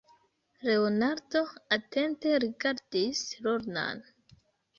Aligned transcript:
Leonardo 0.67 1.43
atente 1.77 2.33
rigardis 2.45 3.23
Lornan. 3.45 4.03